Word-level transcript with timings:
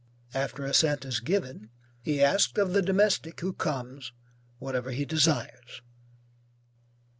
After 0.33 0.65
assent 0.65 1.05
is 1.05 1.19
given, 1.19 1.69
he 2.01 2.23
asks 2.23 2.57
of 2.57 2.73
the 2.73 2.81
domestic 2.81 3.39
who 3.41 3.53
comes, 3.53 4.13
whatever 4.57 4.89
he 4.89 5.05
desires. 5.05 5.83